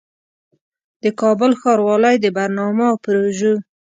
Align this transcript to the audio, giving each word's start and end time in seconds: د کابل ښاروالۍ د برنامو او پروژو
د 1.03 1.05
کابل 1.21 1.51
ښاروالۍ 1.61 2.15
د 2.19 2.25
برنامو 2.37 2.83
او 2.91 2.95
پروژو 3.05 3.53